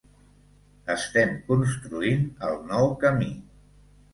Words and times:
Estem 0.93 1.35
construint 1.51 2.25
el 2.49 2.59
nou 2.73 2.91
camí. 3.05 3.31